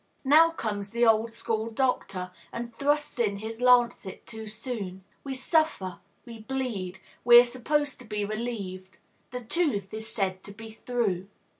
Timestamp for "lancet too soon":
3.61-5.03